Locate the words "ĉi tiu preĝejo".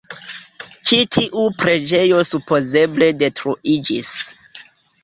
0.91-2.25